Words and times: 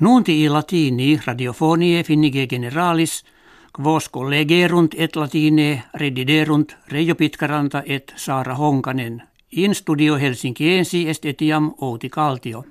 Nunti 0.00 0.44
i 0.44 0.48
latini 0.48 1.20
radiofonie 1.26 2.02
finnige 2.02 2.46
generalis, 2.46 3.24
quos 3.76 4.08
collegerunt 4.10 4.94
et 4.98 5.16
latine 5.16 5.82
rediderunt 5.94 6.76
Reijo 6.88 7.14
Pitkaranta 7.14 7.82
et 7.86 8.12
Saara 8.16 8.54
Honkanen. 8.54 9.22
In 9.52 9.74
studio 9.74 10.16
Helsinkiensi 10.16 11.08
est 11.08 11.24
etiam 11.24 11.74
Outi 11.80 12.08
Kaltio. 12.08 12.64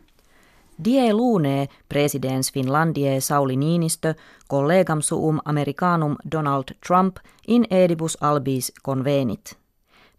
Die 0.85 1.13
lune 1.13 1.67
presidents 1.89 2.53
Finlandie 2.53 3.21
Sauli 3.21 3.55
Niinistö 3.55 4.13
collegam 4.49 5.01
suum 5.01 5.39
Americanum 5.45 6.15
Donald 6.31 6.75
Trump 6.87 7.17
in 7.47 7.65
edibus 7.69 8.17
albis 8.21 8.71
convenit. 8.83 9.57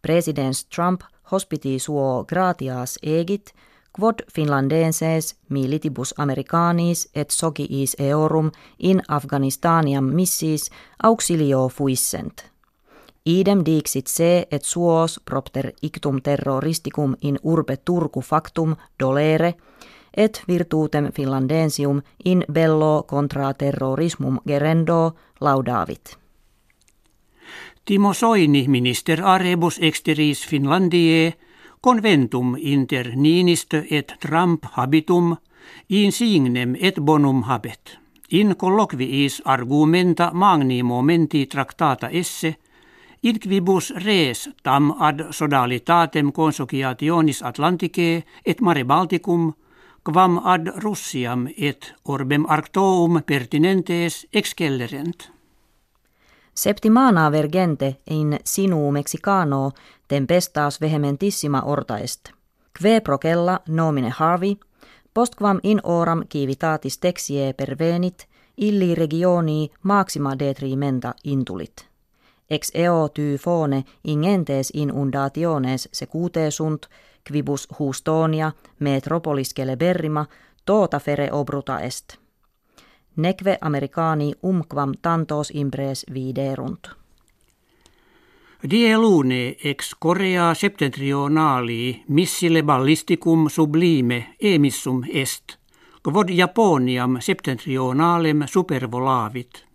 Presidents 0.02 0.64
Trump 0.64 1.00
hospiti 1.32 1.78
suo 1.78 2.24
gratias 2.28 2.98
egit, 3.02 3.54
quod 3.92 4.14
finlandenses 4.34 5.36
militibus 5.48 6.14
americanis 6.18 7.08
et 7.14 7.30
sociis 7.30 7.96
eorum 7.98 8.50
in 8.78 9.02
Afganistaniam 9.08 10.04
missis 10.04 10.70
auxilio 11.02 11.68
fuissent. 11.68 12.52
Idem 13.26 13.62
dixit 13.64 14.06
se 14.06 14.46
et 14.50 14.64
suos 14.64 15.20
propter 15.24 15.72
ictum 15.82 16.22
terroristicum 16.22 17.14
in 17.22 17.38
urbe 17.42 17.76
Turku 17.76 18.20
factum 18.20 18.76
dolere, 19.00 19.54
et 20.16 20.42
virtutem 20.48 21.12
finlandensium 21.12 22.02
in 22.24 22.44
bello 22.52 23.02
contra 23.02 23.54
terrorismum 23.54 24.38
gerendo 24.46 25.14
laudavit. 25.40 26.18
Timo 27.84 28.12
Soini, 28.12 28.68
minister 28.68 29.22
arebus 29.24 29.78
exteris 29.82 30.46
Finlandie, 30.48 31.34
conventum 31.82 32.56
inter 32.58 33.16
Niinistö 33.16 33.82
et 33.90 34.14
Trump 34.20 34.64
habitum, 34.72 35.36
in 35.88 36.12
signem 36.12 36.76
et 36.80 37.00
bonum 37.00 37.42
habet. 37.42 37.98
In 38.30 38.56
colloquiis 38.56 39.42
argumenta 39.44 40.30
magni 40.32 40.82
momenti 40.82 41.46
tractata 41.46 42.08
esse, 42.08 42.56
in 43.22 43.38
quibus 43.38 43.90
res 44.04 44.48
tam 44.62 44.94
ad 44.98 45.26
sodalitatem 45.30 46.32
consociationis 46.32 47.42
Atlanticae 47.42 48.24
et 48.46 48.60
mare 48.60 48.84
Balticum, 48.84 49.52
quam 50.04 50.38
ad 50.38 50.70
Russiam 50.84 51.48
et 51.56 51.94
orbem 52.04 52.46
arctoum 52.48 53.22
pertinentes 53.26 54.26
excellerent. 54.32 55.31
Septimana 56.54 57.30
vergente 57.32 58.00
in 58.10 58.38
sinu 58.44 58.90
mexicano 58.90 59.70
tempestas 60.08 60.80
vehementissima 60.80 61.62
orta 61.64 61.98
est. 61.98 62.30
Kve 62.78 63.00
procella 63.00 63.60
nomine 63.68 64.12
Harvey, 64.18 64.56
postquam 65.14 65.58
in 65.62 65.80
oram 65.82 66.22
civitatis 66.32 66.98
texie 66.98 67.52
pervenit, 67.52 68.26
illi 68.56 68.94
regioni 68.94 69.70
maxima 69.82 70.38
detrimenta 70.38 71.14
intulit. 71.24 71.86
Ex 72.50 72.70
eo 72.74 73.08
tyfone 73.08 73.84
ingentes 74.04 74.70
inundationes 74.74 75.88
secute 75.92 76.50
sunt, 76.50 76.86
quibus 77.28 77.68
hustonia 77.78 78.52
metropolis 78.78 79.54
celeberrima 79.54 80.26
tota 80.64 80.98
fere 80.98 81.28
obruta 81.32 81.80
est. 81.80 82.21
Neque 83.16 83.58
americani 83.60 84.32
umquam 84.42 84.92
tantos 85.02 85.50
impres 85.50 86.06
viderunt. 86.14 86.88
Die 88.70 88.96
lune 88.96 89.56
ex 89.64 89.94
Korea 89.98 90.54
septentrionali 90.54 92.04
missile 92.08 92.62
ballisticum 92.62 93.48
sublime 93.48 94.36
emissum 94.40 95.02
est, 95.12 95.58
quod 96.02 96.30
Japoniam 96.30 97.20
septentrionalem 97.20 98.46
supervolavit. 98.46 99.66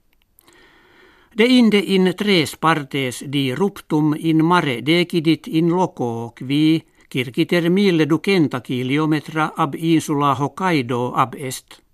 De 1.37 1.45
inde 1.45 1.77
in 1.77 2.13
tres 2.17 2.57
partes 2.57 3.25
di 3.31 3.53
ruptum 3.55 4.15
in 4.17 4.45
mare 4.45 4.81
decidit 4.85 5.47
in 5.47 5.69
loco 5.69 6.33
qui 6.37 6.83
kirkiter 7.09 7.69
mille 7.69 8.09
ducenta 8.09 8.61
kilometra 8.61 9.51
ab 9.55 9.75
insula 9.75 10.33
Hokkaido 10.33 11.11
ab 11.13 11.35
est. 11.35 11.86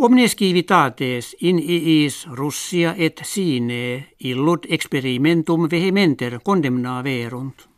Omnes 0.00 0.36
civitates 0.36 1.36
in 1.40 1.58
iis 1.58 2.26
Russia 2.32 2.94
et 2.96 3.20
sine 3.22 4.06
illud 4.24 4.64
experimentum 4.68 5.66
vehementer 5.70 6.38
condemnaverunt. 6.44 7.68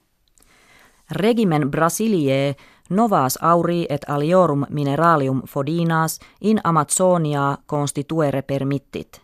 Regimen 1.11 1.71
Brasilie 1.71 2.55
novas 2.91 3.39
auri 3.43 3.87
et 3.91 4.05
aliorum 4.09 4.67
mineralium 4.71 5.43
fodinas 5.49 6.21
in 6.41 6.61
Amazonia 6.65 7.59
constituere 7.67 8.43
permittit. 8.43 9.21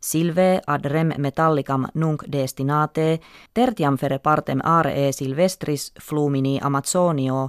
Silve 0.00 0.60
ad 0.66 0.84
rem 0.84 1.12
metallicam 1.18 1.86
nunc 1.94 2.22
destinate, 2.32 3.20
tertiam 3.54 3.96
fere 3.96 4.18
partem 4.18 4.60
aree 4.64 5.12
silvestris 5.12 5.92
flumini 6.02 6.58
Amazonio, 6.62 7.48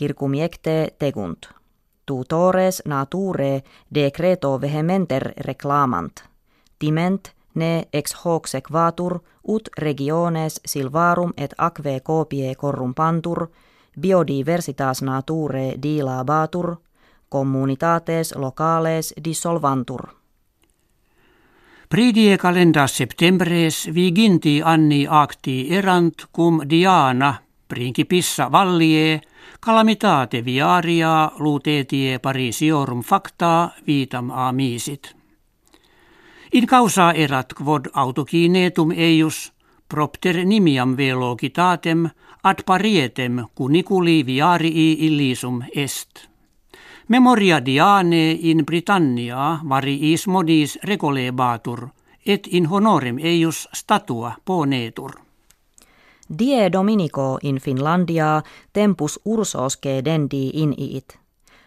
circumiecte 0.00 0.94
tegunt. 0.98 1.63
Tutores 2.06 2.82
nature 2.84 3.62
decreto 3.94 4.60
vehementer 4.60 5.32
reclamant. 5.38 6.24
Timent 6.78 7.32
ne 7.54 7.84
ex 7.92 8.14
hoc 8.24 8.46
sequatur 8.46 9.18
ut 9.48 9.68
regiones 9.78 10.60
silvarum 10.66 11.32
et 11.36 11.54
aquae 11.58 12.00
copie 12.00 12.54
corrumpantur, 12.54 13.46
biodiversitas 14.00 15.02
nature 15.02 15.74
dilabatur, 15.82 16.76
communitates 17.28 18.34
locales 18.36 19.14
dissolvantur. 19.24 20.08
Pridie 21.88 22.38
calendas 22.38 22.96
septembres 22.96 23.88
viginti 23.94 24.60
anni 24.64 25.06
acti 25.10 25.68
erant 25.70 26.24
cum 26.32 26.60
Diana 26.70 27.34
principissa 27.68 28.52
vallie 28.52 29.20
calamitate 29.60 30.44
viaria 30.44 31.30
lutetie 31.38 32.18
parisiorum 32.18 33.02
facta 33.02 33.70
vitam 33.86 34.30
amisit. 34.30 35.14
In 36.52 36.66
causa 36.66 37.12
erat 37.12 37.54
quod 37.54 37.86
autokinetum 37.92 38.92
eius 38.96 39.52
propter 39.88 40.44
nimiam 40.44 40.96
velocitatem 40.96 42.08
ad 42.42 42.62
parietem 42.66 43.44
cuniculi 43.54 44.26
viarii 44.26 45.06
illisum 45.06 45.62
est. 45.74 46.28
Memoria 47.08 47.64
Diane 47.64 48.30
in 48.30 48.64
Britannia 48.66 49.58
variis 49.68 50.26
modis 50.26 50.78
recolebatur, 50.84 51.88
et 52.26 52.46
in 52.46 52.66
honorem 52.66 53.18
eius 53.18 53.68
statua 53.72 54.34
ponetur. 54.44 55.23
Die 56.28 56.72
Dominico 56.72 57.38
in 57.42 57.56
Finlandia 57.56 58.42
tempus 58.72 59.20
ursosque 59.24 60.04
dendi 60.04 60.50
iit. 60.54 61.18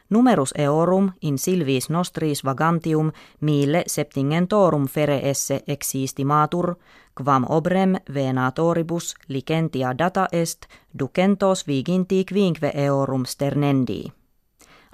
Numerus 0.09 0.53
eorum 0.57 1.11
in 1.21 1.37
silvis 1.37 1.89
nostris 1.89 2.43
vagantium 2.45 3.11
mille 3.41 3.83
septingentorum 3.87 4.87
fere 4.87 5.19
esse 5.29 5.61
existimatur, 5.67 6.75
quam 7.23 7.45
obrem 7.49 7.95
venatoribus 8.13 9.15
licentia 9.27 9.97
data 9.97 10.27
est 10.31 10.65
ducentos 10.99 11.67
viginti 11.67 12.25
quinque 12.25 12.71
eorum 12.75 13.25
sternendi 13.25 14.11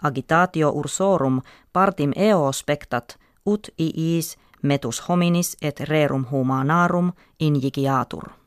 agitatio 0.04 0.70
ursorum 0.70 1.42
partim 1.74 2.12
eo 2.16 2.52
spectat, 2.52 3.18
ut 3.46 3.70
iis 3.78 4.38
metus 4.62 5.10
hominis 5.10 5.58
et 5.62 5.80
rerum 5.80 6.26
humanarum 6.32 7.12
injigiatur. 7.40 8.43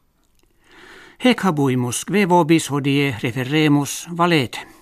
Hec 1.17 1.41
habuimus, 1.41 2.05
kve 2.05 2.27
vobis 2.29 2.69
hodie 2.69 3.15
referemus 3.23 4.05
valete. 4.13 4.76